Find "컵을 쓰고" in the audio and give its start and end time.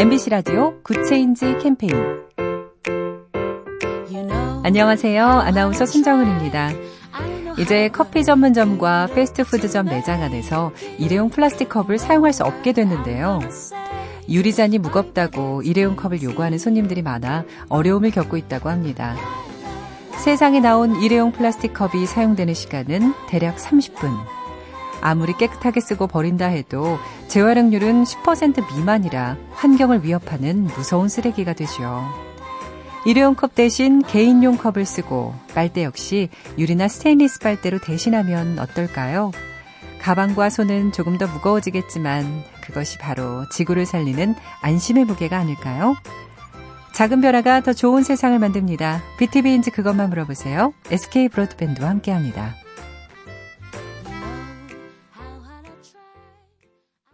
34.58-35.34